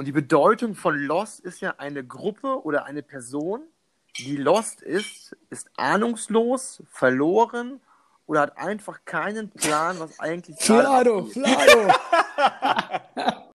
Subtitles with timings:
[0.00, 3.60] Und die Bedeutung von Lost ist ja eine Gruppe oder eine Person,
[4.16, 7.82] die lost ist, ist ahnungslos, verloren
[8.24, 11.92] oder hat einfach keinen Plan, was eigentlich Flado, Flado.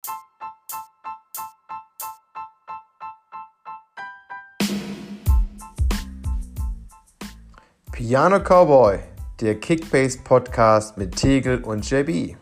[7.92, 8.98] Piano Cowboy,
[9.41, 12.37] der Kickbase Podcast mit Tegel und JB.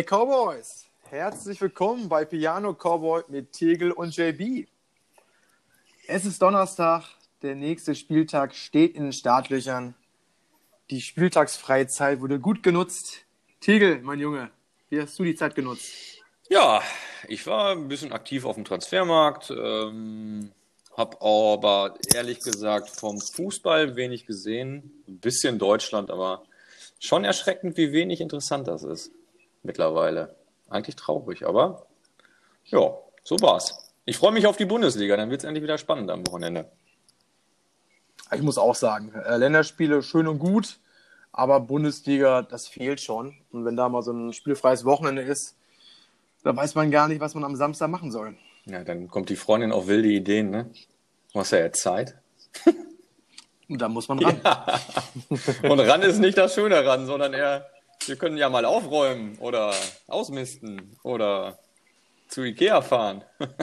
[0.00, 4.66] Hey Cowboys, herzlich willkommen bei Piano Cowboy mit Tegel und JB.
[6.06, 7.04] Es ist Donnerstag,
[7.42, 9.94] der nächste Spieltag steht in den Startlöchern.
[10.88, 13.26] Die spieltagsfreie Zeit wurde gut genutzt.
[13.60, 14.50] Tegel, mein Junge,
[14.88, 15.92] wie hast du die Zeit genutzt?
[16.48, 16.80] Ja,
[17.28, 20.50] ich war ein bisschen aktiv auf dem Transfermarkt, ähm,
[20.96, 25.02] habe aber ehrlich gesagt vom Fußball wenig gesehen.
[25.06, 26.44] Ein bisschen Deutschland, aber
[26.98, 29.12] schon erschreckend, wie wenig interessant das ist
[29.62, 30.36] mittlerweile.
[30.68, 31.86] Eigentlich traurig, aber
[32.66, 33.92] ja, so war's.
[34.04, 36.70] Ich freue mich auf die Bundesliga, dann wird es endlich wieder spannend am Wochenende.
[38.32, 40.78] Ich muss auch sagen, äh, Länderspiele schön und gut,
[41.32, 43.34] aber Bundesliga, das fehlt schon.
[43.52, 45.56] Und wenn da mal so ein spielfreies Wochenende ist,
[46.42, 48.36] da weiß man gar nicht, was man am Samstag machen soll.
[48.66, 50.70] Ja, dann kommt die Freundin auf wilde Ideen, ne?
[51.32, 52.16] Du hast ja jetzt Zeit.
[53.68, 54.40] Und da muss man ran.
[54.42, 54.80] Ja.
[55.70, 57.68] Und ran ist nicht das Schöne ran, sondern eher,
[58.06, 59.74] wir können ja mal aufräumen oder
[60.06, 61.58] ausmisten oder
[62.28, 63.24] zu Ikea fahren.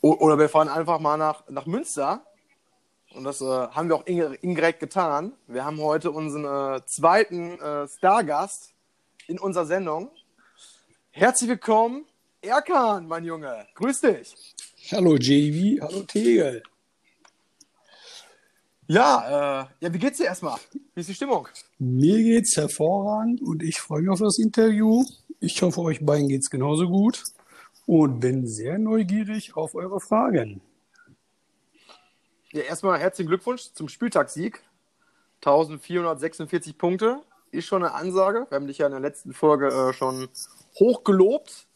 [0.00, 2.26] Oder wir fahren einfach mal nach, nach Münster.
[3.14, 5.32] Und das äh, haben wir auch indirekt getan.
[5.46, 6.44] Wir haben heute unseren
[6.76, 8.74] äh, zweiten äh, Stargast
[9.28, 10.10] in unserer Sendung.
[11.10, 12.04] Herzlich willkommen,
[12.42, 13.66] Erkan, mein Junge.
[13.76, 14.54] Grüß dich.
[14.90, 16.62] Hallo JV, hallo Tegel.
[18.86, 20.58] Ja, äh, ja, wie geht's dir erstmal?
[20.94, 21.48] Wie ist die Stimmung?
[21.78, 25.04] Mir geht's hervorragend und ich freue mich auf das Interview.
[25.40, 27.22] Ich hoffe, euch beiden geht's genauso gut
[27.86, 30.60] und bin sehr neugierig auf eure Fragen.
[32.52, 34.62] Ja, erstmal herzlichen Glückwunsch zum Spieltagssieg.
[35.36, 38.46] 1446 Punkte ist schon eine Ansage.
[38.48, 40.28] Wir haben dich ja in der letzten Folge äh, schon
[40.78, 41.66] hoch gelobt.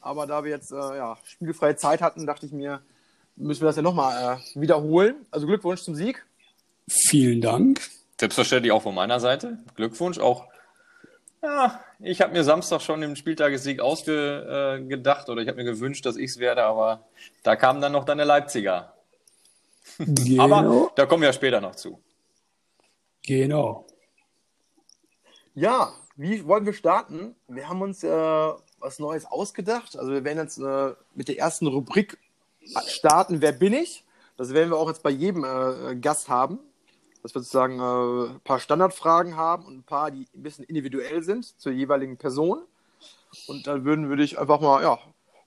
[0.00, 2.82] Aber da wir jetzt äh, ja, spielfreie Zeit hatten, dachte ich mir,
[3.36, 5.26] müssen wir das ja nochmal äh, wiederholen.
[5.30, 6.24] Also Glückwunsch zum Sieg.
[6.92, 7.80] Vielen Dank.
[8.20, 9.58] Selbstverständlich auch von meiner Seite.
[9.76, 10.46] Glückwunsch auch.
[11.42, 16.16] Ja, ich habe mir Samstag schon den Spieltagessieg ausgedacht oder ich habe mir gewünscht, dass
[16.16, 17.06] ich es werde, aber
[17.42, 18.92] da kamen dann noch deine Leipziger.
[19.98, 20.44] Genau.
[20.44, 22.00] Aber da kommen wir ja später noch zu.
[23.24, 23.86] genau.
[25.54, 27.34] Ja, wie wollen wir starten?
[27.48, 28.08] Wir haben uns äh,
[28.78, 29.98] was Neues ausgedacht.
[29.98, 32.16] Also wir werden jetzt äh, mit der ersten Rubrik
[32.86, 33.42] starten.
[33.42, 34.04] Wer bin ich?
[34.36, 36.60] Das werden wir auch jetzt bei jedem äh, Gast haben.
[37.22, 41.22] Dass wir sozusagen äh, ein paar Standardfragen haben und ein paar, die ein bisschen individuell
[41.22, 42.62] sind zur jeweiligen Person.
[43.46, 44.98] Und dann würden würde ich einfach mal ja,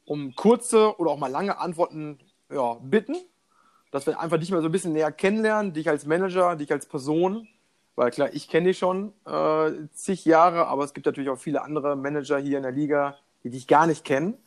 [0.06, 2.20] um kurze oder auch mal lange Antworten
[2.50, 3.16] ja, bitten,
[3.92, 6.86] dass wir einfach dich mal so ein bisschen näher kennenlernen, dich als Manager, dich als
[6.86, 7.48] Person.
[7.96, 11.62] Weil klar, ich kenne dich schon äh, zig Jahre, aber es gibt natürlich auch viele
[11.62, 14.38] andere Manager hier in der Liga, die dich gar nicht kennen.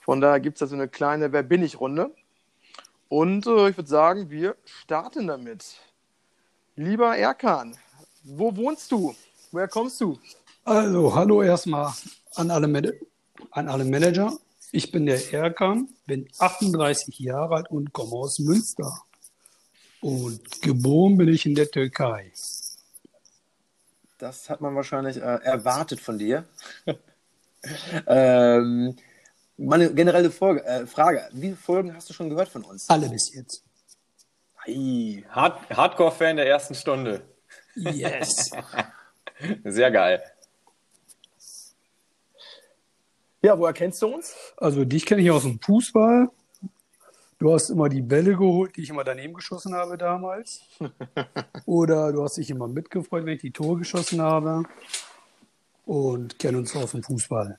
[0.00, 2.14] Von daher gibt es da so eine kleine Wer bin ich Runde.
[3.08, 5.76] Und äh, ich würde sagen, wir starten damit.
[6.76, 7.76] Lieber Erkan,
[8.24, 9.14] wo wohnst du?
[9.50, 10.18] Woher kommst du?
[10.64, 11.92] Also, hallo erstmal
[12.34, 12.90] an alle, Man
[13.50, 14.32] an alle Manager.
[14.70, 18.90] Ich bin der Erkan, bin 38 Jahre alt und komme aus Münster.
[20.00, 22.32] Und geboren bin ich in der Türkei.
[24.16, 26.46] Das hat man wahrscheinlich äh, erwartet von dir.
[28.06, 28.96] ähm,
[29.58, 32.88] meine generelle Folge, äh, Frage: Wie viele Folgen hast du schon gehört von uns?
[32.88, 33.62] Alle bis jetzt.
[34.66, 37.22] Hard Hardcore-Fan der ersten Stunde.
[37.74, 38.50] Yes.
[39.64, 40.22] Sehr geil.
[43.42, 44.34] Ja, woher kennst du uns?
[44.56, 46.28] Also dich kenne ich aus dem Fußball.
[47.40, 50.60] Du hast immer die Bälle geholt, die ich immer daneben geschossen habe damals.
[51.66, 54.62] Oder du hast dich immer mitgefreut, wenn ich die Tore geschossen habe.
[55.84, 57.58] Und kennen uns aus dem Fußball.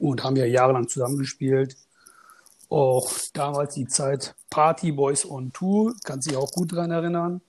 [0.00, 1.76] Und haben ja jahrelang zusammengespielt.
[2.68, 7.40] Auch damals die Zeit Party Boys on Tour, kannst dich auch gut dran erinnern.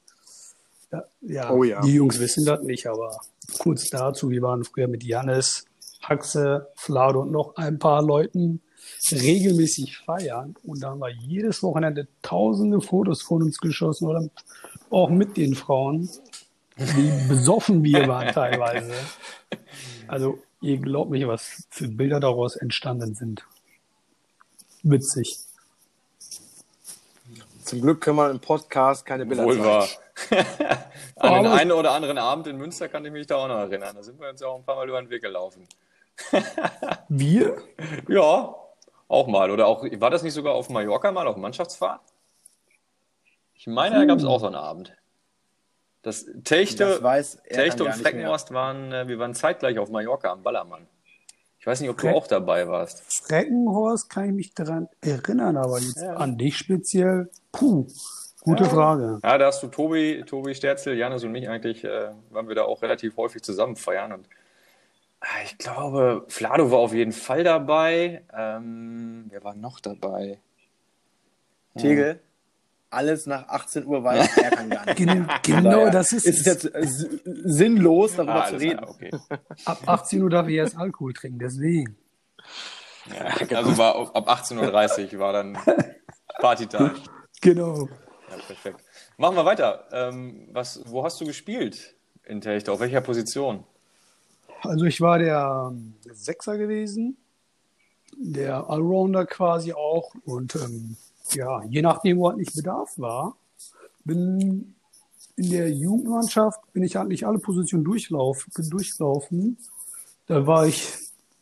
[0.91, 1.81] Ja, ja, Oh ja.
[1.81, 3.17] die Jungs wissen das nicht, aber
[3.59, 5.65] kurz dazu, wir waren früher mit Jannis,
[6.01, 8.61] Haxe, Flado und noch ein paar Leuten
[9.11, 14.29] regelmäßig feiern und da haben wir jedes Wochenende tausende Fotos von uns geschossen oder
[14.91, 16.07] auch mit den Frauen,
[16.77, 18.93] wie besoffen wir waren teilweise.
[20.07, 23.43] Also ihr glaubt nicht, was für Bilder daraus entstanden sind.
[24.87, 25.39] Witzig.
[27.63, 29.65] Zum Glück können wir im Podcast keine Bilder Wohl zeigen.
[29.65, 29.87] wahr.
[31.15, 33.95] An den einen oder anderen Abend in Münster kann ich mich da auch noch erinnern.
[33.95, 35.67] Da sind wir uns ja auch ein paar Mal über den Weg gelaufen.
[37.09, 37.57] Wir?
[38.07, 38.55] Ja,
[39.07, 39.49] auch mal.
[39.49, 42.01] Oder auch, war das nicht sogar auf Mallorca mal, auf Mannschaftsfahrt?
[43.55, 44.95] Ich meine, da gab es auch so einen Abend.
[46.03, 47.95] Das Techte, Das weiß Techte und.
[47.95, 50.85] Freckenhorst waren, äh, wir waren zeitgleich auf Mallorca am Ballermann.
[51.65, 53.01] Ich weiß nicht, ob du auch dabei warst.
[53.25, 57.31] Freckenhorst kann ich mich daran erinnern, aber jetzt an dich speziell.
[57.51, 57.87] Puh,
[58.41, 59.19] gute Frage.
[59.23, 62.65] Ja, da hast du Tobi, Tobi Sterzel, Janis und mich eigentlich, äh, waren wir da
[62.65, 64.13] auch relativ häufig zusammen feiern.
[64.13, 64.29] Und
[65.21, 68.21] ah, ich glaube, Flado war auf jeden Fall dabei.
[68.31, 70.37] Ähm, wer war noch dabei?
[71.79, 72.21] Tegel,
[72.95, 74.97] alles nach 18 Uhr weiß, er kann gar nicht.
[74.97, 76.87] Gen genau, das ist, ist es jetzt äh,
[77.45, 78.77] sinnlos, darüber Ah, zu reden.
[78.77, 79.11] klar, okay.
[79.65, 81.97] Ab 18 Uhr darf ich erst Alkohol trinken, deswegen.
[83.49, 85.57] Ja, also war auf- ab 18.30 Uhr war dann
[86.39, 86.95] Partytag.
[87.41, 87.87] Genau.
[88.29, 88.81] Ja, perfekt.
[89.17, 89.85] Machen wir weiter.
[89.91, 92.71] Ähm, was, wo hast du gespielt in Techte?
[92.71, 93.63] Auf welcher Position?
[94.61, 97.17] Also ich war der ähm, Sechser gewesen,
[98.17, 100.97] der Allrounder quasi auch und ähm,
[101.33, 103.35] ja, je nachdem, wo halt nicht Bedarf war,
[104.03, 104.75] bin
[105.35, 109.57] in der Jugendmannschaft bin ich eigentlich alle Positionen durchlauf, bin durchlaufen.
[110.27, 110.93] Da war ich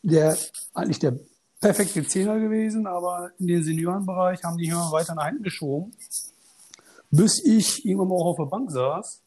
[0.02, 0.36] der
[0.74, 1.18] eigentlich der
[1.60, 5.92] perfekte Zehner gewesen, aber in den Seniorenbereich haben die immer weiter nach hinten geschoben,
[7.10, 9.22] bis ich irgendwann mal auch auf der Bank saß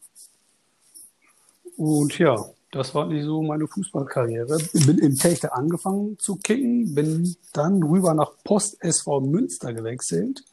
[1.76, 2.36] und ja,
[2.70, 4.58] das war nicht so meine Fußballkarriere.
[4.86, 10.44] Bin im Techte angefangen zu kicken, bin dann rüber nach Post SV Münster gewechselt,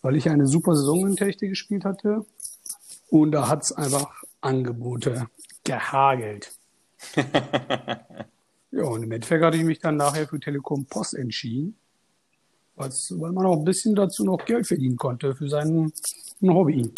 [0.00, 2.24] weil ich eine super Saison in Techte gespielt hatte.
[3.10, 5.28] Und da hat's einfach Angebote
[5.64, 6.52] gehagelt.
[8.70, 11.76] ja, und im Endeffekt hatte ich mich dann nachher für Telekom Post entschieden,
[12.76, 15.92] weil man auch ein bisschen dazu noch Geld verdienen konnte für sein
[16.42, 16.90] Hobby.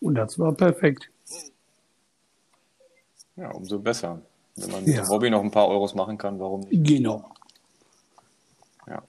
[0.00, 1.11] Und das war perfekt.
[3.36, 4.20] Ja, umso besser.
[4.56, 4.96] Wenn man Ja.
[5.00, 6.84] mit dem Hobby noch ein paar Euros machen kann, warum nicht?
[6.86, 7.24] Genau.
[8.86, 9.02] Ja.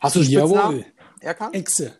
[0.00, 0.78] Hast du einen Spitznamen?
[0.78, 0.84] Jawohl.
[1.20, 1.52] Erkan?
[1.54, 1.92] Echse.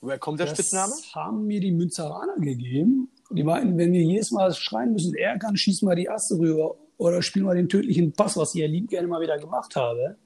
[0.00, 0.92] Woher kommt der Das Spitzname?
[1.14, 3.10] haben mir die Münzeraner gegeben.
[3.30, 6.76] Die meinten, wenn wir jedes Mal schreien müssen, er kann, schieß mal die Aste rüber
[6.98, 10.16] oder spiel mal den tödlichen Pass, was ich ja lieb gerne mal wieder gemacht habe,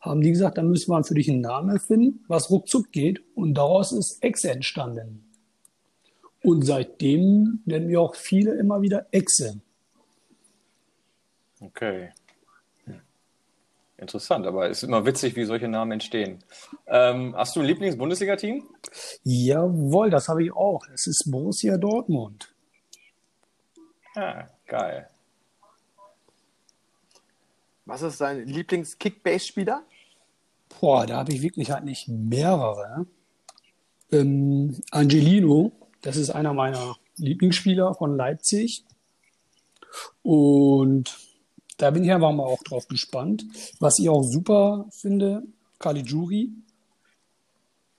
[0.00, 3.22] haben die gesagt, dann müssen wir für dich einen Namen erfinden, was ruckzuck geht.
[3.34, 5.27] Und daraus ist Echse entstanden.
[6.42, 9.60] Und seitdem nennen wir auch viele immer wieder Echse.
[11.60, 12.10] Okay.
[13.96, 16.38] Interessant, aber es ist immer witzig, wie solche Namen entstehen.
[16.86, 18.64] Ähm, hast du ein Lieblings-Bundesliga-Team?
[19.24, 20.86] Jawohl, das habe ich auch.
[20.94, 22.54] Es ist Borussia Dortmund.
[24.14, 25.10] Ja, geil.
[27.86, 29.82] Was ist dein Lieblings-Kickbase-Spieler?
[30.80, 33.06] Boah, da habe ich wirklich halt nicht mehrere.
[34.12, 35.72] Ähm, Angelino,
[36.02, 38.84] das ist einer meiner Lieblingsspieler von Leipzig.
[40.22, 41.16] Und
[41.78, 43.44] da bin ich einfach mal auch drauf gespannt.
[43.80, 45.44] Was ich auch super finde,
[45.78, 46.52] Caligiuri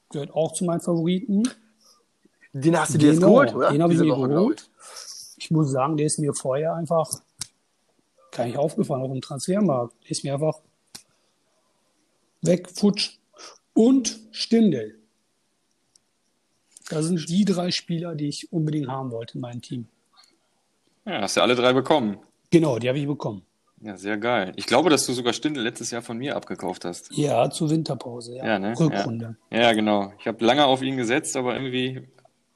[0.09, 1.49] gehört auch zu meinen Favoriten.
[2.53, 3.71] Den hast du dir jetzt geholt, oder?
[3.71, 4.69] den habe ich mir Woche, geholt.
[5.37, 7.09] Ich muss sagen, der ist mir vorher einfach
[8.31, 9.93] gar nicht aufgefallen auf dem Transfermarkt.
[10.03, 10.59] Der ist mir einfach
[12.41, 13.17] weg, futsch.
[13.73, 14.99] Und Stindel.
[16.89, 19.87] Das sind die drei Spieler, die ich unbedingt haben wollte in meinem Team.
[21.05, 22.17] Ja, hast du alle drei bekommen.
[22.51, 23.43] Genau, die habe ich bekommen.
[23.81, 24.51] Ja, sehr geil.
[24.57, 27.11] Ich glaube, dass du sogar Stindel letztes Jahr von mir abgekauft hast.
[27.13, 28.35] Ja, zur Winterpause.
[28.35, 28.77] Ja, Ja, ne?
[28.77, 29.37] Rückrunde.
[29.51, 30.11] Ja, ja genau.
[30.19, 32.07] Ich habe lange auf ihn gesetzt, aber irgendwie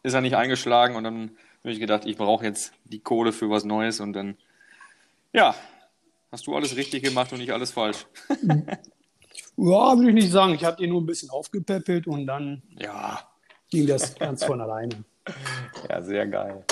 [0.04, 3.50] ist er nicht eingeschlagen und dann habe ich gedacht, ich brauche jetzt die Kohle für
[3.50, 4.36] was Neues und dann,
[5.32, 5.56] ja,
[6.30, 8.06] hast du alles richtig gemacht und nicht alles falsch.
[9.56, 10.54] Ja, würde ich nicht sagen.
[10.56, 13.20] Ich habe den nur ein bisschen aufgepäppelt und dann Ja,
[13.74, 15.04] ging das ganz von alleine.
[15.90, 16.64] ja, sehr geil.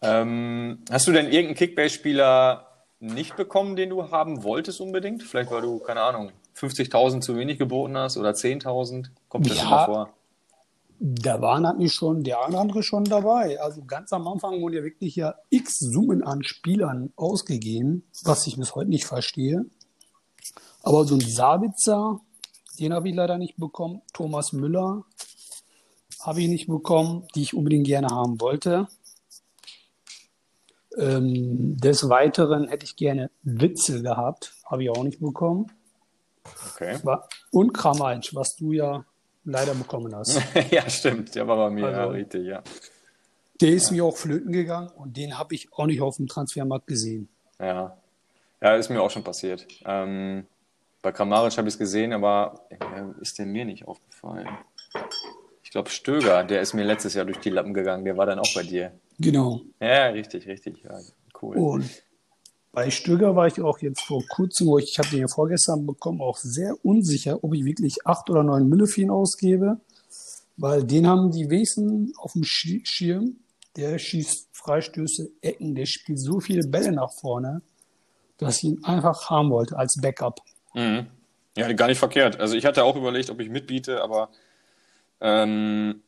[0.00, 2.66] Ähm, hast du denn irgendeinen Kickbase-Spieler
[3.00, 5.22] nicht bekommen, den du haben wolltest unbedingt?
[5.22, 9.08] Vielleicht, weil du, keine Ahnung, 50.000 zu wenig geboten hast oder 10.000?
[9.28, 9.64] Kommt das Ja.
[9.64, 10.10] immer vor?
[11.04, 13.60] Da waren eigentlich schon der eine andere schon dabei.
[13.60, 18.56] Also ganz am Anfang wurden ja wirklich ja x Summen an Spielern ausgegeben, was ich
[18.56, 19.64] bis heute nicht verstehe.
[20.84, 22.20] Aber so ein Sabitzer,
[22.78, 24.02] den habe ich leider nicht bekommen.
[24.12, 25.04] Thomas Müller
[26.24, 28.88] habe ich nicht bekommen, die ich unbedingt gerne haben wollte.
[30.98, 35.72] Ähm, des Weiteren hätte ich gerne Witzel gehabt, habe ich auch nicht bekommen.
[36.74, 36.98] Okay.
[37.50, 39.04] Und Kramaric, was du ja
[39.44, 40.40] leider bekommen hast.
[40.70, 41.34] ja, stimmt.
[41.34, 42.62] Der war bei mir, ja, Also- richtig, ja.
[43.60, 46.86] Der ist mir auch flöten gegangen und den habe ich auch nicht auf dem Transfermarkt
[46.88, 47.28] gesehen.
[47.60, 47.96] Ja.
[48.60, 49.66] Ja, ist mir auch schon passiert.
[49.84, 50.46] Ähm,
[51.00, 54.48] bei Kramaric habe ich es gesehen, aber äh, ist der mir nicht aufgefallen.
[55.72, 58.04] Glaube, Stöger, der ist mir letztes Jahr durch die Lappen gegangen.
[58.04, 58.92] Der war dann auch bei dir.
[59.18, 59.60] Genau.
[59.80, 60.82] Ja, richtig, richtig.
[60.84, 60.98] Ja,
[61.40, 61.56] cool.
[61.56, 61.90] Und
[62.72, 65.86] bei Stöger war ich auch jetzt vor kurzem, wo ich, ich habe den ja vorgestern
[65.86, 69.80] bekommen, auch sehr unsicher, ob ich wirklich acht oder neun Mille für ihn ausgebe,
[70.56, 73.36] weil den haben die wenigsten auf dem Schi- Schirm.
[73.76, 77.62] Der schießt Freistöße, Ecken, der spielt so viele Bälle nach vorne,
[78.36, 80.40] dass ich ihn einfach haben wollte als Backup.
[80.74, 81.06] Mhm.
[81.56, 82.38] Ja, gar nicht verkehrt.
[82.38, 84.28] Also ich hatte auch überlegt, ob ich mitbiete, aber
[85.22, 86.02] ähm,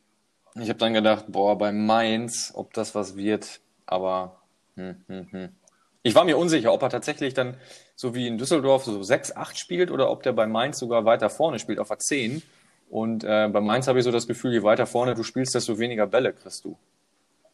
[0.55, 3.61] ich habe dann gedacht, boah, bei Mainz, ob das was wird.
[3.85, 4.41] Aber
[4.75, 5.49] hm, hm, hm.
[6.03, 7.55] ich war mir unsicher, ob er tatsächlich dann
[7.95, 11.29] so wie in Düsseldorf so 6, 8 spielt oder ob der bei Mainz sogar weiter
[11.29, 12.41] vorne spielt, auf der 10.
[12.89, 15.79] Und äh, bei Mainz habe ich so das Gefühl, je weiter vorne du spielst, desto
[15.79, 16.77] weniger Bälle kriegst du.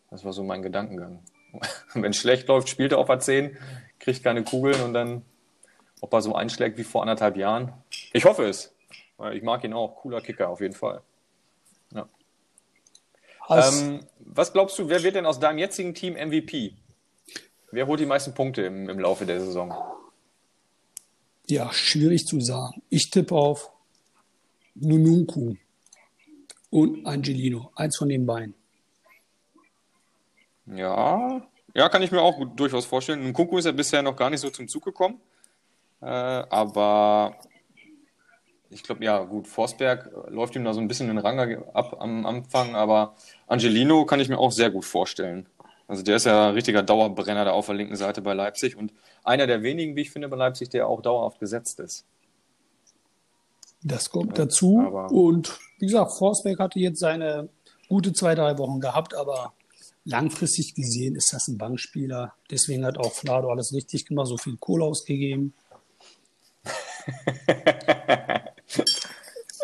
[0.10, 1.20] Das war so mein Gedankengang.
[1.94, 3.58] Wenn schlecht läuft, spielt er auf der 10,
[4.00, 5.24] kriegt keine Kugeln und dann,
[6.02, 7.72] ob er so einschlägt wie vor anderthalb Jahren.
[8.14, 8.76] Ich hoffe es.
[9.18, 9.96] Weil ich mag ihn auch.
[9.98, 11.02] Cooler Kicker auf jeden Fall.
[13.52, 16.74] Ähm, was glaubst du, wer wird denn aus deinem jetzigen Team MVP?
[17.72, 19.74] Wer holt die meisten Punkte im, im Laufe der Saison?
[21.52, 22.82] ja, schwierig zu sagen.
[22.90, 23.72] Ich tippe auf
[24.76, 25.56] Nununku
[26.70, 27.72] und Angelino.
[27.76, 28.56] Eins von den beiden.
[30.66, 31.42] Ja,
[31.74, 33.28] ja, kann ich mir auch gut, durchaus vorstellen.
[33.28, 35.20] Nkunku ist ja bisher noch gar nicht so zum Zug gekommen.
[36.02, 37.36] Äh, aber
[38.72, 41.98] ich glaube, ja, gut, Forsberg äh, läuft ihm da so ein bisschen den Rang ab
[42.00, 43.16] am Anfang, aber
[43.48, 45.48] Angelino kann ich mir auch sehr gut vorstellen.
[45.88, 48.94] Also der ist ja ein richtiger Dauerbrenner da auf der linken Seite bei Leipzig und
[49.26, 52.06] einer der wenigen, wie ich finde, bei Leipzig, der auch dauerhaft gesetzt ist.
[53.84, 54.82] Das kommt dazu.
[54.86, 57.50] aber- Und wie gesagt, Forsberg hatte jetzt seine
[57.90, 59.54] gute zwei, drei Wochen gehabt, aber
[60.06, 62.34] langfristig gesehen ist das ein Bankspieler.
[62.50, 65.54] Deswegen hat auch Flado alles richtig gemacht, so viel Kohle ausgegeben.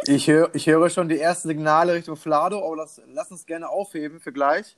[0.06, 3.70] Ich, hör, ich höre schon die ersten Signale Richtung Flado, aber das, lass uns gerne
[3.70, 4.78] aufheben für gleich.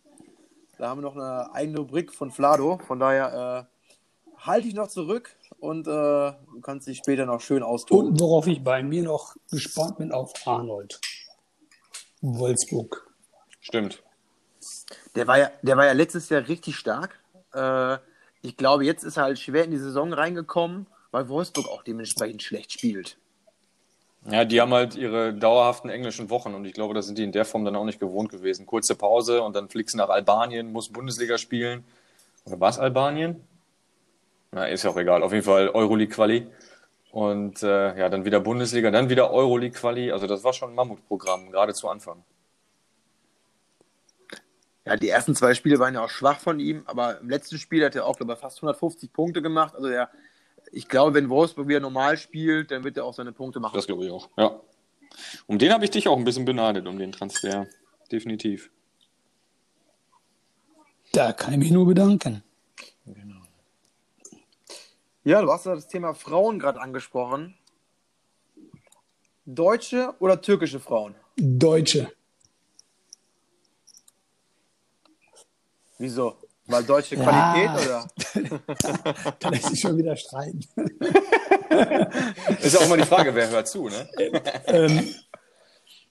[0.78, 2.80] Da haben wir noch eine eigene Rubrik von Flado.
[2.88, 7.64] Von daher äh, halte ich noch zurück und äh, du kannst dich später noch schön
[7.64, 8.12] austoben.
[8.12, 11.00] Und worauf ich bei mir noch gespannt bin, auf Arnold.
[12.22, 13.08] Wolfsburg.
[13.60, 14.02] Stimmt.
[15.16, 17.20] Der war ja, der war ja letztes Jahr richtig stark.
[17.54, 17.98] Äh,
[18.42, 22.42] ich glaube, jetzt ist er halt schwer in die Saison reingekommen, weil Wolfsburg auch dementsprechend
[22.42, 23.18] schlecht spielt.
[24.26, 27.32] Ja, die haben halt ihre dauerhaften englischen Wochen und ich glaube, das sind die in
[27.32, 28.66] der Form dann auch nicht gewohnt gewesen.
[28.66, 31.84] Kurze Pause und dann fliegst du nach Albanien, musst Bundesliga spielen.
[32.46, 33.42] Oder war es Albanien?
[34.52, 35.24] Na, ist ja auch egal.
[35.24, 36.48] Auf jeden Fall Euroleague-Quali.
[37.12, 40.12] Und äh, ja, dann wieder Bundesliga, dann wieder Euroleague-Quali.
[40.12, 42.24] Also das war schon ein Mammutprogramm, gerade zu Anfang.
[44.86, 47.86] Ja, die ersten zwei Spiele waren ja auch schwach von ihm, aber im letzten Spiel
[47.86, 49.76] hat er auch, glaube ich, fast 150 Punkte gemacht.
[49.76, 50.10] Also der,
[50.72, 53.76] ich glaube, wenn Wolfsburg wieder normal spielt, dann wird er auch seine Punkte machen.
[53.76, 54.30] Das glaube ich auch.
[54.38, 54.60] Ja.
[55.48, 57.68] Um den habe ich dich auch ein bisschen beneidet, um den Transfer.
[58.12, 58.72] Definitiv.
[61.12, 62.44] Da kann ich mich nur bedanken.
[65.24, 67.56] Ja, du hast ja das Thema Frauen gerade angesprochen.
[69.46, 71.16] Deutsche oder türkische Frauen?
[71.36, 72.12] Deutsche.
[75.98, 76.38] Wieso?
[76.70, 77.24] Weil deutsche Ja.
[77.24, 78.08] Qualität oder?
[79.40, 80.60] Da lässt sich schon wieder streiten.
[82.62, 84.08] Ist ja auch mal die Frage, wer hört zu, ne?
[84.68, 85.08] ähm,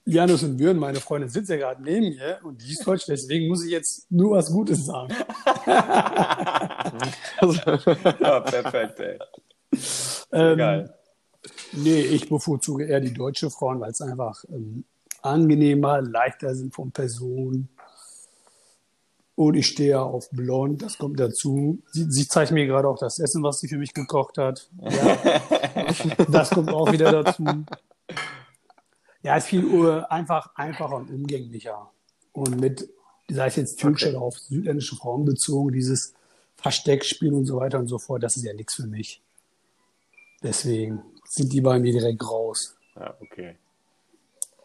[0.05, 3.47] Janus und Björn, meine Freundin, sitzt ja gerade neben mir und die ist deutsch, deswegen
[3.47, 5.13] muss ich jetzt nur was Gutes sagen.
[8.19, 9.19] Ja, perfekt, ey.
[10.31, 10.93] Ähm, Geil.
[11.73, 14.83] Nee, ich bevorzuge eher die deutsche Frauen, weil es einfach ähm,
[15.21, 17.69] angenehmer, leichter sind von Personen.
[19.39, 21.81] Und ich stehe auf blond, das kommt dazu.
[21.93, 24.69] Sie, sie zeigt mir gerade auch das Essen, was sie für mich gekocht hat.
[24.81, 25.17] Ja,
[26.29, 27.45] das kommt auch wieder dazu.
[29.23, 31.89] Ja, ist viel uh, einfach einfacher und umgänglicher.
[32.33, 32.89] Und mit,
[33.29, 34.17] sei es jetzt türkisch Okay.
[34.17, 36.15] oder auf südländische Frauen bezogen, dieses
[36.57, 39.21] Versteckspiel und so weiter und so fort, das ist ja nichts für mich.
[40.43, 42.75] Deswegen sind die bei mir direkt raus.
[42.97, 43.55] Ja, okay.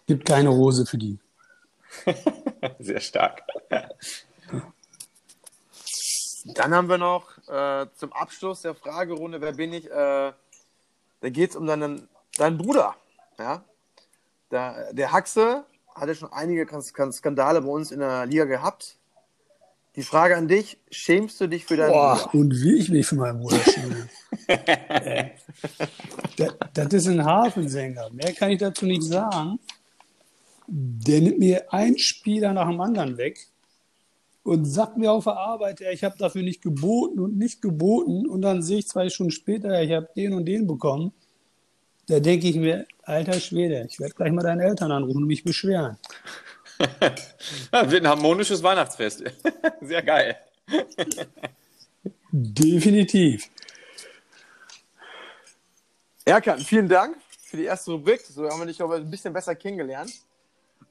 [0.08, 1.20] Gibt keine Rose für die.
[2.80, 3.44] Sehr stark.
[6.46, 9.86] Dann haben wir noch äh, zum Abschluss der Fragerunde, wer bin ich?
[9.86, 10.32] Äh,
[11.20, 12.94] da geht es um deinen, deinen Bruder.
[13.38, 13.64] Ja?
[14.50, 18.98] Der, der Haxe hatte schon einige Kan- Kan- Skandale bei uns in der Liga gehabt.
[19.96, 22.34] Die Frage an dich, schämst du dich für deinen Boah, Bruder?
[22.34, 24.08] und wie ich mich für meinen Bruder schäme.
[24.46, 25.30] Äh,
[26.36, 28.10] das, das ist ein Hafensänger.
[28.10, 29.58] Mehr kann ich dazu nicht sagen.
[30.66, 33.38] Der nimmt mir einen Spieler nach dem anderen weg
[34.44, 38.28] und sagt mir auf der Arbeit, ja, ich habe dafür nicht geboten und nicht geboten.
[38.28, 41.12] Und dann sehe ich zwei Stunden später, ich habe den und den bekommen.
[42.06, 45.42] Da denke ich mir, alter Schwede, ich werde gleich mal deine Eltern anrufen und mich
[45.44, 45.96] beschweren.
[47.72, 49.24] ja, wird ein harmonisches Weihnachtsfest.
[49.80, 50.36] Sehr geil.
[52.30, 53.48] Definitiv.
[56.26, 58.20] Erkan, vielen Dank für die erste Rubrik.
[58.20, 60.12] So haben wir dich aber ein bisschen besser kennengelernt.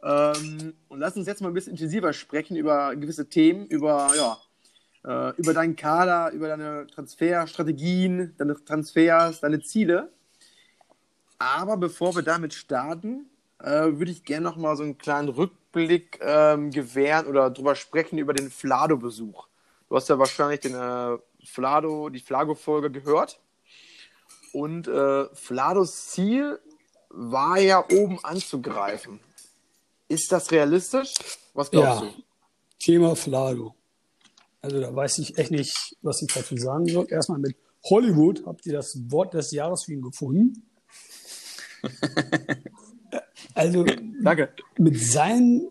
[0.04, 4.38] Ähm, und lass uns jetzt mal ein bisschen intensiver sprechen über gewisse Themen, über, ja,
[5.06, 10.12] äh, über deinen Kader, über deine Transferstrategien, deine Transfers, deine Ziele.
[11.40, 13.30] Aber bevor wir damit starten,
[13.60, 18.18] äh, würde ich gerne noch mal so einen kleinen Rückblick ähm, gewähren oder drüber sprechen
[18.18, 19.48] über den Flado-Besuch.
[19.88, 23.40] Du hast ja wahrscheinlich den äh, Flado, die Flago-Folge gehört.
[24.52, 26.60] Und äh, Flados Ziel
[27.10, 29.20] war ja oben anzugreifen.
[30.14, 31.14] Ist das realistisch?
[31.54, 32.10] Was glaubst Ja.
[32.10, 32.24] du?
[32.80, 33.74] Thema Flado.
[34.62, 37.08] Also da weiß ich echt nicht, was ich dazu sagen soll.
[37.10, 37.56] Erstmal mit
[37.86, 40.70] Hollywood habt ihr das Wort des Jahres für ihn gefunden.
[43.56, 43.84] also
[44.22, 44.54] Danke.
[44.78, 45.70] mit seinem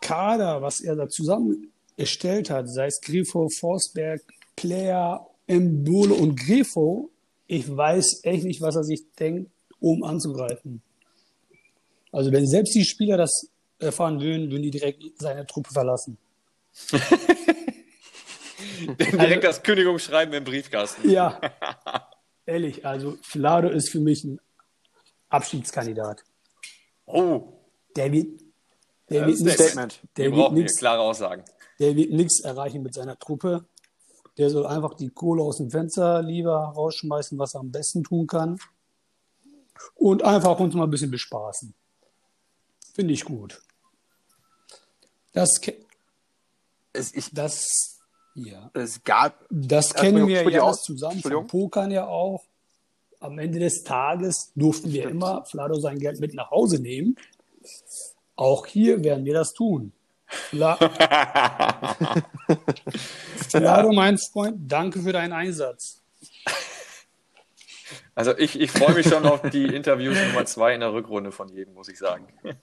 [0.00, 4.22] Kader, was er da zusammen erstellt hat, sei es Grifo, Forsberg,
[4.56, 7.10] Player, Mbolo und Grifo,
[7.46, 10.82] ich weiß echt nicht, was er sich denkt, um anzugreifen.
[12.10, 13.48] Also wenn selbst die Spieler das
[13.84, 16.18] erfahren würden, würden die direkt seine Truppe verlassen.
[18.98, 21.08] Direkt das Kündigungsschreiben im Briefkasten.
[21.08, 21.40] Ja,
[22.46, 24.40] ehrlich, also Flado ist für mich ein
[25.28, 26.24] Abschiedskandidat.
[27.06, 27.52] Oh,
[27.96, 28.40] Der wird,
[29.10, 30.00] der Ja, wird nichts Statement.
[30.02, 31.44] wir der wird nichts klare Aussagen.
[31.78, 33.64] der wird nichts erreichen mit seiner Truppe.
[34.36, 38.26] Der soll einfach die Kohle aus dem Fenster lieber rausschmeißen, was er am besten tun
[38.26, 38.58] kann.
[39.94, 41.72] Und einfach uns mal ein bisschen bespaßen.
[42.94, 43.62] Finde ich gut.
[45.34, 45.60] Das,
[46.92, 47.98] Es, ich, das,
[48.34, 48.70] ja.
[48.72, 49.44] es gab.
[49.50, 50.66] Das kennen wir ja aus.
[50.66, 51.46] alles zusammen vom.
[51.46, 52.44] Pokern ja auch.
[53.20, 57.16] Am Ende des Tages durften wir immer Flado sein Geld mit nach Hause nehmen.
[58.36, 59.92] Auch hier werden wir das tun.
[60.26, 60.76] Fla
[63.48, 66.02] Flado, mein Freund, danke für deinen Einsatz.
[68.14, 71.48] Also ich, ich freue mich schon auf die Interviews Nummer zwei in der Rückrunde von
[71.48, 72.28] jedem, muss ich sagen.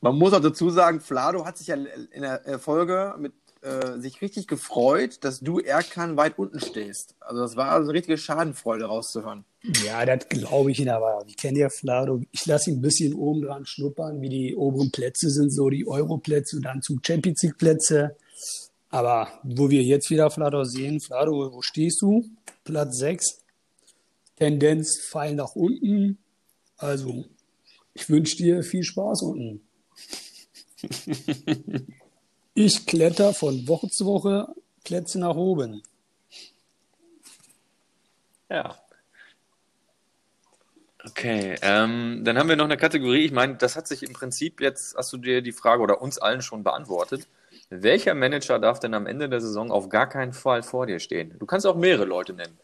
[0.00, 3.98] Man muss auch dazu sagen, Flado hat sich ja in der äh, Folge mit äh,
[3.98, 7.16] sich richtig gefreut, dass du Erkan weit unten stehst.
[7.18, 9.44] Also das war also eine richtige Schadenfreude rauszuhören.
[9.84, 11.24] Ja, das glaube ich Ihnen aber.
[11.26, 12.22] Ich kenne ja Flado.
[12.30, 15.88] Ich lasse ihn ein bisschen oben dran schnuppern, wie die oberen Plätze sind, so die
[15.88, 18.16] Euro-Plätze und dann zum Champions League-Plätze.
[18.90, 22.24] Aber wo wir jetzt wieder Flado sehen, Flado, wo stehst du?
[22.62, 23.42] Platz 6.
[24.36, 26.18] Tendenz Pfeil nach unten.
[26.76, 27.24] Also,
[27.92, 29.67] ich wünsche dir viel Spaß unten.
[32.60, 34.48] Ich kletter von Woche zu Woche
[34.82, 35.80] Plätze nach oben.
[38.50, 38.76] Ja.
[41.04, 43.24] Okay, ähm, dann haben wir noch eine Kategorie.
[43.24, 46.18] Ich meine, das hat sich im Prinzip jetzt, hast du dir die Frage oder uns
[46.18, 47.28] allen schon beantwortet.
[47.70, 51.36] Welcher Manager darf denn am Ende der Saison auf gar keinen Fall vor dir stehen?
[51.38, 52.58] Du kannst auch mehrere Leute nennen.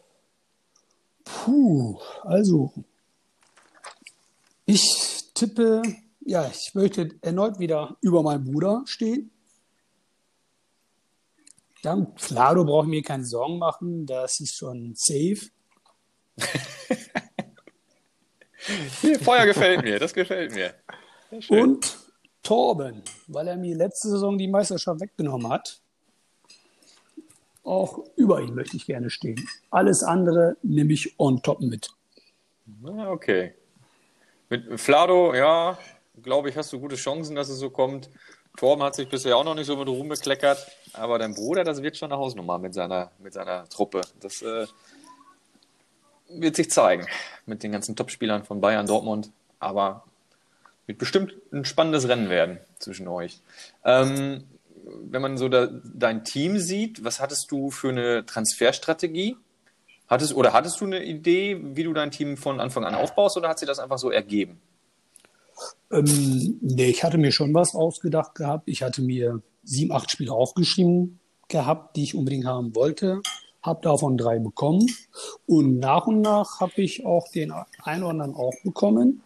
[1.24, 2.72] Puh, also
[4.66, 5.82] ich tippe,
[6.24, 9.30] ja, ich möchte erneut wieder über meinen Bruder stehen.
[11.82, 15.50] Dann, Flado braucht mir keine Sorgen machen, das ist schon safe.
[19.20, 20.74] Feuer gefällt mir, das gefällt mir.
[21.48, 21.98] Und
[22.42, 25.80] Torben, weil er mir letzte Saison die Meisterschaft weggenommen hat.
[27.62, 29.46] Auch über ihn möchte ich gerne stehen.
[29.70, 31.90] Alles andere nehme ich on top mit.
[32.84, 33.54] Ah, Okay.
[34.50, 35.78] Mit Flado, ja,
[36.22, 38.08] glaube ich, hast du gute Chancen, dass es so kommt.
[38.56, 41.82] Torben hat sich bisher auch noch nicht so mit Ruhm bekleckert, aber dein Bruder, das
[41.82, 44.02] wird schon eine Hausnummer mit seiner, mit seiner Truppe.
[44.20, 44.66] Das äh,
[46.28, 47.06] wird sich zeigen
[47.46, 50.04] mit den ganzen Topspielern von Bayern, Dortmund, aber
[50.86, 53.40] wird bestimmt ein spannendes Rennen werden zwischen euch.
[53.84, 54.44] Ähm,
[54.84, 59.36] wenn man so da, dein Team sieht, was hattest du für eine Transferstrategie?
[60.06, 63.48] Hattest, oder hattest du eine Idee, wie du dein Team von Anfang an aufbaust, oder
[63.48, 64.60] hat sich das einfach so ergeben?
[65.90, 68.64] Ähm, nee, ich hatte mir schon was ausgedacht gehabt.
[68.66, 73.20] Ich hatte mir sieben, acht Spiele aufgeschrieben gehabt, die ich unbedingt haben wollte.
[73.62, 74.86] Habe davon drei bekommen.
[75.46, 79.22] Und nach und nach habe ich auch den einen oder anderen auch bekommen.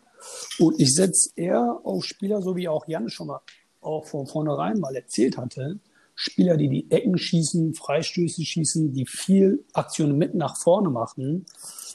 [0.59, 3.41] Und ich setze eher auf Spieler, so wie auch Jan schon mal
[3.81, 5.79] auch von vornherein mal erzählt hatte.
[6.15, 11.47] Spieler, die die Ecken schießen, Freistöße schießen, die viel Aktionen mit nach vorne machen.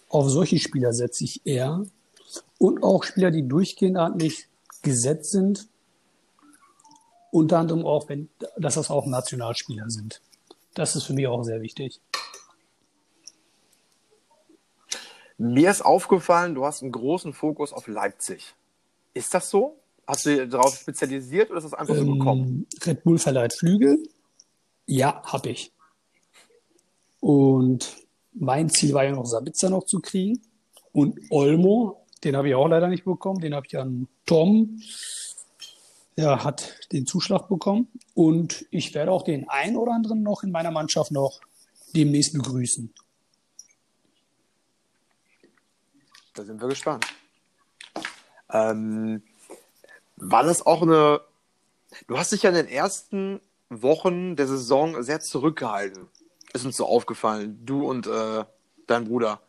[0.07, 1.83] Auf solche Spieler setze ich eher.
[2.63, 4.47] Und auch Spieler, die durchgehend ordentlich
[4.83, 5.67] gesetzt sind.
[7.29, 10.21] Unter anderem auch, wenn, dass das auch Nationalspieler sind.
[10.73, 11.99] Das ist für mich auch sehr wichtig.
[15.37, 18.55] Mir ist aufgefallen, du hast einen großen Fokus auf Leipzig.
[19.13, 19.77] Ist das so?
[20.07, 22.45] Hast du darauf spezialisiert oder ist das einfach so gekommen?
[22.45, 24.07] Ähm, Red Bull verleiht Flügel.
[24.85, 25.73] Ja, habe ich.
[27.19, 27.93] Und
[28.31, 30.41] mein Ziel war ja noch Sabitzer noch zu kriegen.
[30.93, 33.41] Und Olmo, den habe ich auch leider nicht bekommen.
[33.41, 34.81] Den habe ich an Tom.
[36.15, 37.87] Ja, hat den Zuschlag bekommen.
[38.13, 41.41] Und ich werde auch den einen oder anderen noch in meiner Mannschaft noch
[41.95, 42.93] demnächst begrüßen.
[46.35, 47.05] Da sind wir gespannt.
[48.51, 49.23] Ähm,
[50.15, 51.21] war das auch eine.
[52.07, 56.07] Du hast dich ja in den ersten Wochen der Saison sehr zurückgehalten.
[56.53, 57.59] Ist uns so aufgefallen.
[57.65, 58.45] Du und äh,
[58.87, 59.41] dein Bruder.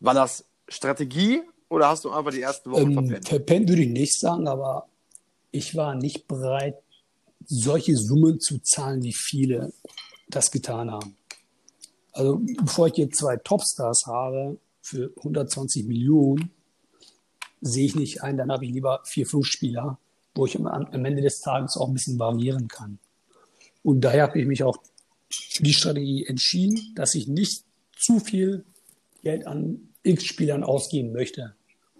[0.00, 3.28] War das Strategie oder hast du einfach die ersten Wochen Ähm, verpennt?
[3.28, 4.88] verpennt würde ich nicht sagen, aber
[5.50, 6.76] ich war nicht bereit,
[7.44, 9.72] solche Summen zu zahlen, wie viele
[10.28, 11.16] das getan haben.
[12.12, 16.50] Also bevor ich jetzt zwei Topstars habe für 120 Millionen,
[17.60, 19.98] sehe ich nicht ein, dann habe ich lieber vier, fünf Spieler,
[20.34, 22.98] wo ich am, am Ende des Tages auch ein bisschen variieren kann.
[23.82, 24.78] Und daher habe ich mich auch
[25.30, 27.64] für die Strategie entschieden, dass ich nicht
[27.96, 28.64] zu viel
[29.22, 31.55] Geld an X-Spielern ausgeben möchte.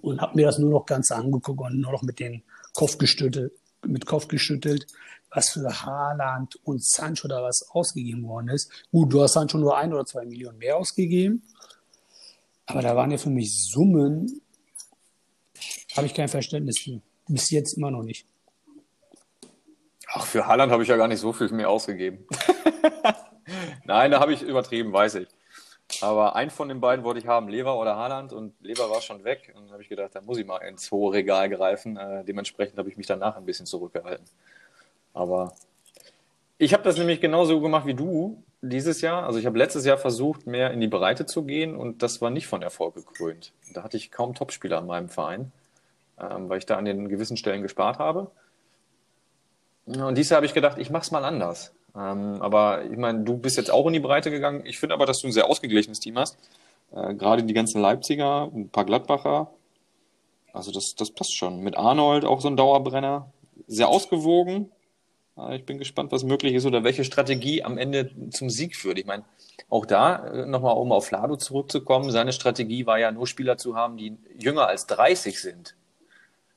[0.06, 3.52] Und habe mir das nur noch ganz angeguckt und nur noch mit den Kopf geschüttelt,
[3.84, 4.86] mit Kopf geschüttelt,
[5.30, 8.70] was für Haaland und Sancho da was ausgegeben worden ist.
[8.92, 11.42] Gut, du hast Sancho nur ein oder zwei Millionen mehr ausgegeben.
[12.66, 14.40] Aber da waren ja für mich Summen,
[15.96, 17.00] habe ich kein Verständnis für.
[17.26, 18.26] Bis jetzt immer noch nicht.
[20.12, 22.24] Ach, für Haaland habe ich ja gar nicht so viel mehr ausgegeben.
[23.84, 25.28] Nein, da habe ich übertrieben, weiß ich.
[26.00, 29.24] Aber einen von den beiden wollte ich haben, Lever oder Haaland, und Lever war schon
[29.24, 29.52] weg.
[29.56, 31.96] Und dann habe ich gedacht, da muss ich mal ins hohe Regal greifen.
[31.96, 34.26] Äh, dementsprechend habe ich mich danach ein bisschen zurückgehalten.
[35.14, 35.54] Aber
[36.58, 39.24] ich habe das nämlich genauso gemacht wie du dieses Jahr.
[39.24, 42.30] Also ich habe letztes Jahr versucht, mehr in die Breite zu gehen und das war
[42.30, 43.52] nicht von Erfolg gekrönt.
[43.72, 45.52] Da hatte ich kaum Topspieler in meinem Verein,
[46.18, 48.30] ähm, weil ich da an den gewissen Stellen gespart habe.
[49.86, 51.72] Und dieses Jahr habe ich gedacht, ich mache es mal anders.
[51.96, 54.62] Ähm, aber ich meine, du bist jetzt auch in die Breite gegangen.
[54.66, 56.36] Ich finde aber, dass du ein sehr ausgeglichenes Team hast.
[56.92, 59.50] Äh, Gerade die ganzen Leipziger, ein paar Gladbacher.
[60.52, 61.60] Also das, das passt schon.
[61.60, 63.30] Mit Arnold auch so ein Dauerbrenner.
[63.66, 64.70] Sehr ausgewogen.
[65.38, 68.98] Äh, Ich bin gespannt, was möglich ist oder welche Strategie am Ende zum Sieg führt.
[68.98, 69.24] Ich meine,
[69.70, 73.76] auch da äh, nochmal, um auf Flado zurückzukommen, seine Strategie war ja nur Spieler zu
[73.76, 75.74] haben, die jünger als 30 sind.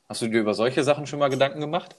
[0.08, 1.96] Hast du dir über solche Sachen schon mal Gedanken gemacht?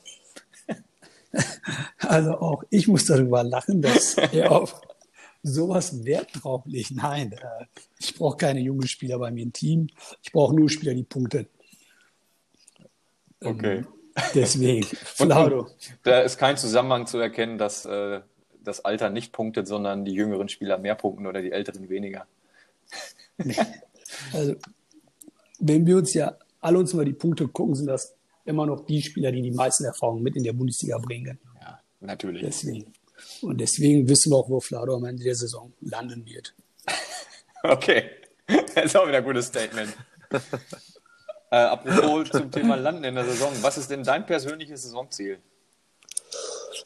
[1.99, 4.81] Also auch ich muss darüber lachen, dass er auf
[5.43, 6.91] sowas Wert drauf legt.
[6.91, 7.65] Nein, äh,
[7.99, 9.87] ich brauche keine jungen Spieler bei mir im Team.
[10.21, 11.47] Ich brauche nur Spieler, die punkten.
[13.43, 13.85] Okay.
[14.35, 14.85] Deswegen,
[15.19, 15.29] und
[16.03, 18.21] da ist kein Zusammenhang zu erkennen, dass äh,
[18.63, 22.25] das Alter nicht punktet, sondern die jüngeren Spieler mehr punkten oder die älteren weniger.
[24.33, 24.55] Also,
[25.59, 28.13] wenn wir uns ja alle uns mal die Punkte gucken, sind das
[28.45, 31.39] immer noch die Spieler, die die meisten Erfahrungen mit in der Bundesliga bringen.
[31.61, 32.41] Ja, natürlich.
[32.41, 32.93] Deswegen.
[33.41, 36.53] Und deswegen wissen wir auch, wo Flado am Ende der Saison landen wird.
[37.63, 38.09] Okay.
[38.47, 39.95] Das ist auch wieder ein gutes Statement.
[41.51, 43.53] äh, apropos zum Thema Landen in der Saison.
[43.61, 45.37] Was ist denn dein persönliches Saisonziel?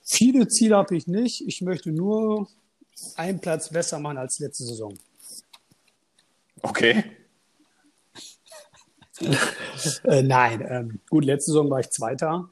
[0.03, 1.47] Viele Ziele habe ich nicht.
[1.47, 2.49] Ich möchte nur
[3.15, 4.97] einen Platz besser machen als letzte Saison.
[6.61, 7.05] Okay.
[10.03, 12.49] Äh, nein, ähm, gut, letzte Saison war ich Zweiter.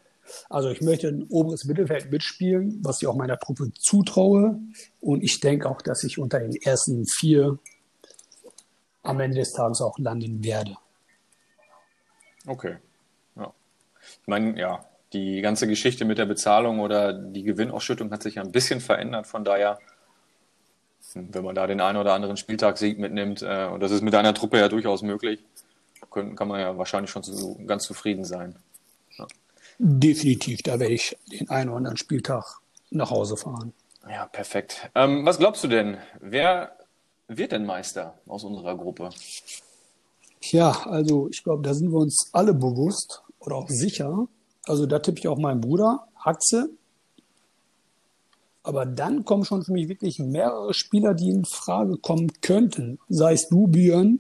[0.50, 4.60] Also ich möchte ein oberes Mittelfeld mitspielen, was ich auch meiner Truppe zutraue.
[5.02, 7.60] Und ich denke auch, dass ich unter den ersten vier
[9.04, 10.78] am Ende des Tages auch landen werde.
[12.46, 12.78] Okay.
[13.36, 13.54] Ja.
[14.22, 18.44] Ich meine, ja, die ganze Geschichte mit der Bezahlung oder die Gewinnausschüttung hat sich ja
[18.44, 19.28] ein bisschen verändert.
[19.28, 19.80] Von daher,
[21.14, 24.16] hm, wenn man da den einen oder anderen Spieltagssieg mitnimmt, äh, und das ist mit
[24.16, 25.44] einer Truppe ja durchaus möglich,
[26.10, 28.56] können, kann man ja wahrscheinlich schon so ganz zufrieden sein.
[29.80, 32.60] Definitiv, da werde ich den einen oder anderen Spieltag
[32.92, 33.74] nach Hause fahren.
[34.10, 34.90] Ja, perfekt.
[34.96, 35.98] Ähm, was glaubst du denn?
[36.20, 36.78] Wer
[37.28, 39.10] wird denn Meister aus unserer Gruppe?
[40.42, 44.28] Ja, also ich glaube, da sind wir uns alle bewusst oder auch sicher.
[44.66, 46.70] Also da tippe ich auch meinen Bruder, Haxe.
[48.62, 53.00] Aber dann kommen schon für mich wirklich mehrere Spieler, die in Frage kommen könnten.
[53.10, 54.20] Sei es du, Björn.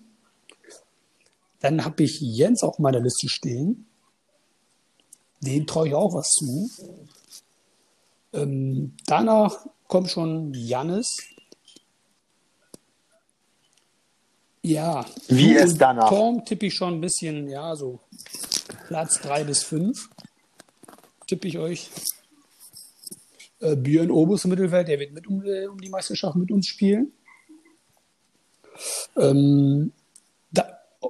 [1.64, 3.88] Dann habe ich Jens auf meiner Liste stehen.
[5.40, 6.70] Den traue ich auch was zu.
[8.34, 11.08] Ähm, danach kommt schon Jannis.
[14.62, 15.06] Ja.
[15.30, 16.10] Wie und danach?
[16.10, 18.02] Tom tippe ich schon ein bisschen, ja, so
[18.88, 20.10] Platz drei bis fünf
[21.28, 21.90] tippe ich euch.
[23.62, 26.68] Äh, Björn Obus im Mittelfeld, der wird mit um, äh, um die Meisterschaft mit uns
[26.68, 27.14] spielen.
[29.16, 29.94] Ähm,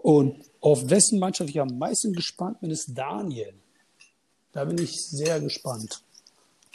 [0.01, 3.53] und auf wessen Mannschaft ich am meisten gespannt bin, ist Daniel.
[4.51, 6.01] Da bin ich sehr gespannt.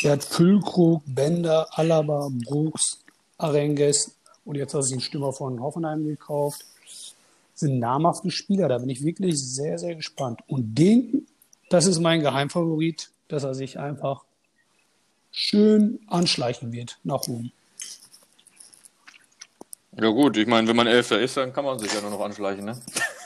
[0.01, 2.99] Er hat Füllkrug, Bender, Alaba, Brooks,
[3.37, 6.65] Arenges und jetzt hat er sich einen Stürmer von Hoffenheim gekauft.
[6.85, 7.15] Das
[7.55, 10.41] sind namhafte Spieler, da bin ich wirklich sehr, sehr gespannt.
[10.47, 11.27] Und den,
[11.71, 14.25] das ist mein Geheimfavorit, dass er sich einfach
[15.33, 17.53] schön anschleichen wird nach oben.
[20.01, 22.21] Ja gut, ich meine, wenn man Elfter ist, dann kann man sich ja nur noch
[22.21, 22.81] anschleichen, ne?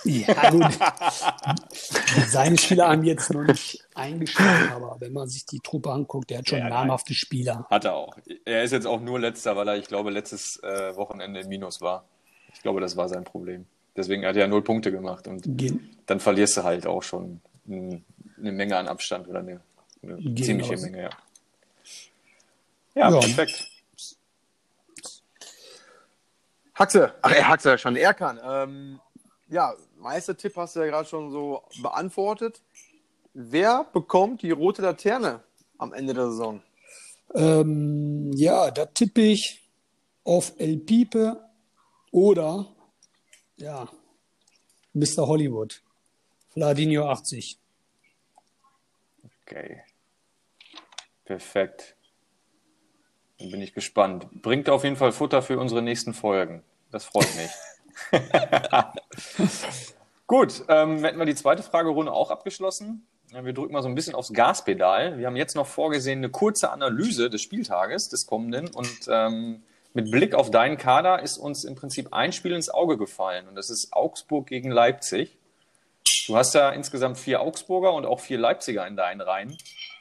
[0.04, 0.66] Ja, gut.
[2.28, 6.38] Seine Spieler haben jetzt noch nicht eingeschlagen, aber wenn man sich die Truppe anguckt, der
[6.38, 7.66] hat schon Ja, namhafte Spieler.
[7.70, 8.16] Hat er auch.
[8.46, 11.80] Er ist jetzt auch nur letzter, weil er, ich glaube, letztes äh, Wochenende im Minus
[11.82, 12.04] war.
[12.54, 13.66] Ich glaube, das war sein Problem.
[13.94, 17.40] Deswegen hat er ja null Punkte gemacht und Gehen, dann verlierst du halt auch schon
[17.68, 18.02] ein-
[18.38, 19.61] eine Menge an Abstand oder eine,
[20.02, 20.78] eine ziemliche.
[20.78, 21.11] Menge, ja.
[22.94, 23.18] Ja, Ja.
[23.20, 23.68] perfekt.
[26.83, 28.40] Haxe, ach, äh, Haxe, schon Erkan.
[28.45, 29.01] Ähm,
[29.49, 32.61] ja, Meistertipp hast du ja gerade schon so beantwortet.
[33.35, 35.45] Wer bekommt die rote Laterne
[35.79, 36.61] am Ende der Saison?
[37.35, 39.62] Ähm, ja, da tippe ich
[40.25, 41.49] auf El Pipe
[42.11, 42.66] oder
[43.57, 43.88] ja,
[44.92, 45.29] Mr.
[45.29, 45.83] Hollywood.
[46.51, 47.61] Vladinho 80.
[49.47, 49.83] Okay.
[51.25, 51.95] Perfekt.
[53.38, 54.27] Dann bin ich gespannt.
[54.42, 56.64] Bringt auf jeden Fall Futter für unsere nächsten Folgen.
[56.92, 57.50] Das freut mich.
[60.26, 63.07] Gut, ähm, hätten wir die zweite Fragerunde auch abgeschlossen.
[63.33, 65.16] Wir drücken mal so ein bisschen aufs Gaspedal.
[65.18, 68.68] Wir haben jetzt noch vorgesehen eine kurze Analyse des Spieltages, des kommenden.
[68.68, 69.62] Und ähm,
[69.94, 73.48] mit Blick auf deinen Kader ist uns im Prinzip ein Spiel ins Auge gefallen.
[73.48, 75.38] Und das ist Augsburg gegen Leipzig.
[76.26, 79.57] Du hast ja insgesamt vier Augsburger und auch vier Leipziger in deinen Reihen.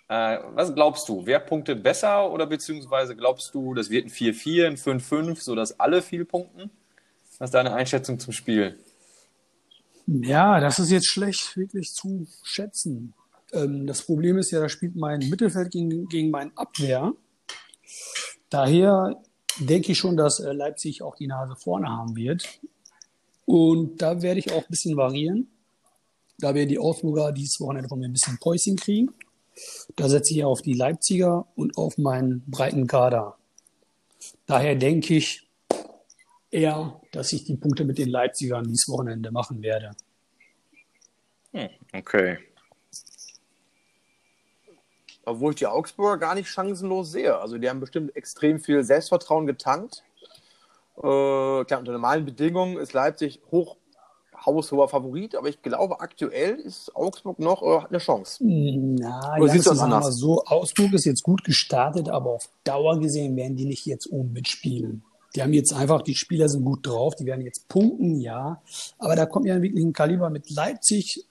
[0.10, 1.26] Äh, was glaubst du?
[1.26, 6.02] Wer punktet besser oder beziehungsweise glaubst du, das wird ein 4-4, ein 5-5, sodass alle
[6.02, 6.70] viel punkten?
[7.42, 8.78] Was ist deine Einschätzung zum Spiel?
[10.06, 13.16] Ja, das ist jetzt schlecht wirklich zu schätzen.
[13.52, 17.14] Ähm, das Problem ist ja, da spielt mein Mittelfeld gegen, gegen mein Abwehr.
[18.52, 19.20] Daher
[19.58, 22.60] denke ich schon, dass äh, Leipzig auch die Nase vorne haben wird.
[23.46, 25.50] Und da werde ich auch ein bisschen variieren.
[26.38, 29.16] Da werden die Augsburger dieses Wochenende von mir ein bisschen Päuschen kriegen.
[29.96, 33.36] Da setze ich auf die Leipziger und auf meinen breiten Kader.
[34.46, 35.48] Daher denke ich
[36.52, 39.92] eher, dass ich die Punkte mit den Leipzigern dieses Wochenende machen werde.
[41.54, 42.38] Hm, okay.
[45.26, 47.38] Obwohl ich die Augsburger gar nicht chancenlos sehe.
[47.38, 50.04] Also die haben bestimmt extrem viel Selbstvertrauen getankt.
[50.98, 53.78] Äh, klar, unter normalen Bedingungen ist Leipzig hoch
[54.46, 58.44] haushoher Favorit, aber ich glaube, aktuell ist Augsburg noch äh, hat eine Chance.
[58.44, 60.04] Na, Oder ja, siehst du das anders?
[60.06, 60.44] mal so.
[60.46, 65.04] Augsburg ist jetzt gut gestartet, aber auf Dauer gesehen werden die nicht jetzt oben mitspielen.
[65.36, 68.62] Die haben jetzt einfach, die Spieler sind gut drauf, die werden jetzt punkten, ja.
[68.98, 71.26] Aber da kommt ja wirklich ein Kaliber mit Leipzig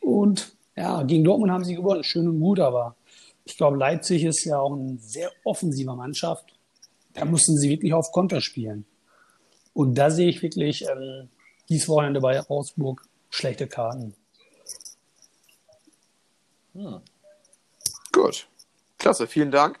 [0.00, 2.96] und ja, gegen Dortmund haben sie gewonnen, schön und gut, aber
[3.44, 6.52] ich glaube, Leipzig ist ja auch eine sehr offensive Mannschaft.
[7.14, 8.84] Da mussten sie wirklich auf Konter spielen.
[9.72, 11.28] Und da sehe ich wirklich ähm,
[11.68, 14.14] dieses Wochenende bei Augsburg schlechte Karten.
[18.12, 18.48] Gut.
[18.98, 19.78] Klasse, vielen Dank.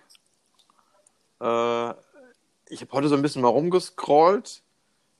[1.40, 1.94] Äh,
[2.68, 4.62] ich habe heute so ein bisschen mal rumgescrollt.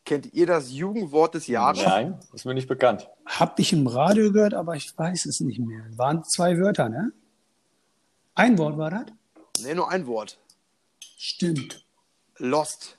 [0.05, 1.83] Kennt ihr das Jugendwort des Jahres?
[1.85, 3.09] Nein, ist mir nicht bekannt.
[3.25, 5.85] Hab ich im Radio gehört, aber ich weiß es nicht mehr.
[5.97, 7.13] Waren zwei Wörter, ne?
[8.35, 9.07] Ein Wort war das?
[9.65, 10.39] Nee, nur ein Wort.
[11.19, 11.85] Stimmt.
[12.37, 12.99] Lost.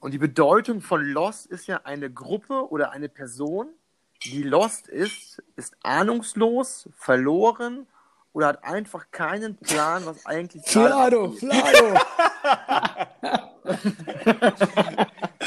[0.00, 3.68] Und die Bedeutung von Lost ist ja eine Gruppe oder eine Person,
[4.24, 7.86] die lost ist, ist ahnungslos, verloren
[8.32, 11.94] oder hat einfach keinen Plan, was eigentlich Flado, Flado.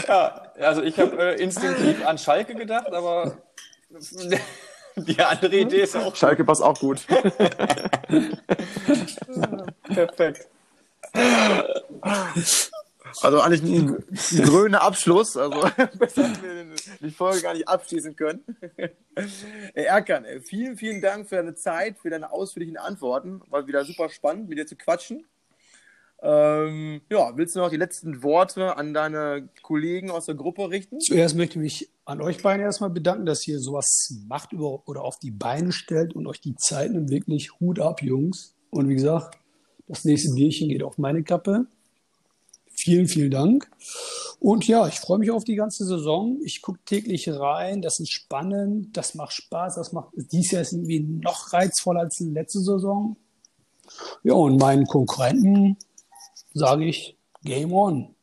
[0.08, 3.38] Ja, also ich habe äh, instinktiv an Schalke gedacht, aber
[4.96, 7.06] die andere Idee ist auch Schalke passt auch gut.
[9.88, 10.50] perfekt.
[13.21, 15.38] Also eigentlich ein, ein grüner Abschluss.
[15.38, 15.60] Also
[16.00, 18.43] besser hätten wir die Folge gar nicht abschließen können.
[19.74, 23.41] Erkan, vielen, vielen Dank für deine Zeit, für deine ausführlichen Antworten.
[23.50, 25.26] War wieder super spannend, mit dir zu quatschen.
[26.24, 31.00] Ähm, ja, willst du noch die letzten Worte an deine Kollegen aus der Gruppe richten?
[31.00, 35.04] Zuerst möchte ich mich an euch beiden erstmal bedanken, dass ihr sowas macht über, oder
[35.04, 37.10] auf die Beine stellt und euch die Zeit nimmt.
[37.10, 38.56] Wirklich Hut ab, Jungs.
[38.69, 39.39] Und wie gesagt,
[39.88, 41.65] das nächste Bierchen geht auf meine Kappe.
[42.82, 43.70] Vielen, vielen Dank.
[44.39, 46.39] Und ja, ich freue mich auf die ganze Saison.
[46.44, 47.84] Ich gucke täglich rein.
[47.84, 48.98] Das ist spannend.
[48.98, 49.76] Das macht Spaß.
[49.76, 53.17] Das macht dies Jahr ist irgendwie noch reizvoller als die letzte Saison.
[54.24, 55.78] Ja, und meinen Konkurrenten
[56.56, 58.15] sage ich Game On.